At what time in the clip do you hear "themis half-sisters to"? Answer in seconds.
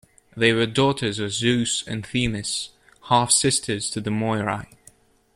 2.03-4.01